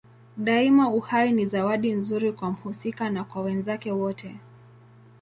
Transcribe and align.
Daima 0.37 0.89
uhai 0.89 1.31
ni 1.31 1.45
zawadi 1.45 1.91
nzuri 1.91 2.31
kwa 2.33 2.51
mhusika 2.51 3.09
na 3.09 3.23
kwa 3.23 3.41
wenzake 3.41 3.91
wote. 3.91 4.39